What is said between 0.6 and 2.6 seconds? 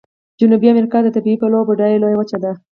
امریکا د طبیعي پلوه بډایه لویه وچه ده.